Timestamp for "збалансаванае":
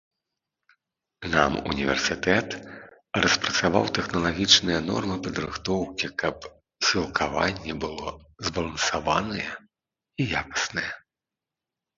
8.51-9.49